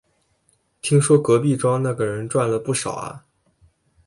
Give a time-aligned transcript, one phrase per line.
[0.81, 3.23] 听说隔壁庄那个人赚了不少啊